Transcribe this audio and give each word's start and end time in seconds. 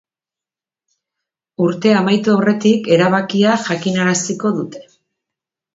Urtea 1.65 1.99
amaitu 1.99 2.33
aurretik, 2.37 2.91
erabakia 2.97 3.55
jakinaraziko 3.69 4.57
dute. 4.59 4.85